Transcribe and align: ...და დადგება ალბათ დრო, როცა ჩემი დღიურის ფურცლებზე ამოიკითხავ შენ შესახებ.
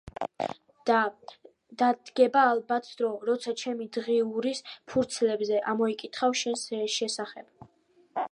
...და 0.89 0.99
დადგება 1.81 2.45
ალბათ 2.53 2.89
დრო, 3.01 3.11
როცა 3.29 3.53
ჩემი 3.63 3.87
დღიურის 3.99 4.63
ფურცლებზე 4.93 5.63
ამოიკითხავ 5.73 6.37
შენ 6.43 6.61
შესახებ. 6.97 7.69